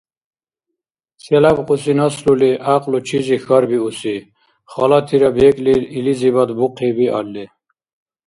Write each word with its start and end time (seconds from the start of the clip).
Челябкьуси 1.23 1.93
наслули 1.99 2.51
гӀякьлу 2.63 2.99
чизи 3.07 3.37
хьарбиуси, 3.43 4.15
халатира 4.71 5.29
бекӀлил 5.35 5.81
илизибад 5.97 6.49
бухъи 6.57 6.91
биалли? 6.97 7.45